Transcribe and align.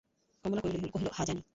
কমলা 0.45 0.61
কহিল, 0.61 1.07
হাঁ, 1.13 1.25
জানি। 1.25 1.41